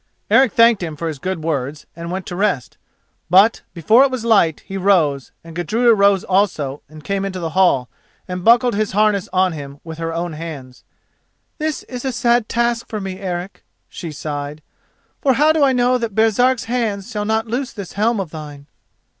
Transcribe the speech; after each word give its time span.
Eric 0.31 0.53
thanked 0.53 0.81
him 0.81 0.95
for 0.95 1.07
his 1.07 1.19
good 1.19 1.43
words 1.43 1.85
and 1.95 2.09
went 2.09 2.25
to 2.25 2.35
rest. 2.35 2.79
But, 3.29 3.61
before 3.75 4.03
it 4.03 4.09
was 4.09 4.25
light, 4.25 4.61
he 4.61 4.75
rose, 4.75 5.31
and 5.43 5.55
Gudruda 5.55 5.93
rose 5.93 6.23
also 6.23 6.81
and 6.89 7.03
came 7.03 7.23
into 7.23 7.39
the 7.39 7.51
hall, 7.51 7.87
and 8.27 8.43
buckled 8.43 8.73
his 8.73 8.93
harness 8.93 9.29
on 9.31 9.51
him 9.53 9.79
with 9.83 9.99
her 9.99 10.11
own 10.11 10.33
hands. 10.33 10.83
"This 11.59 11.83
is 11.83 12.03
a 12.03 12.11
sad 12.11 12.49
task 12.49 12.87
for 12.87 12.99
me, 12.99 13.19
Eric!" 13.19 13.63
she 13.87 14.11
sighed, 14.11 14.63
"for 15.21 15.33
how 15.33 15.51
do 15.51 15.63
I 15.63 15.71
know 15.71 15.99
that 15.99 16.15
Baresark's 16.15 16.63
hands 16.65 17.11
shall 17.11 17.23
not 17.25 17.45
loose 17.45 17.71
this 17.71 17.93
helm 17.93 18.19
of 18.19 18.31
thine?" 18.31 18.65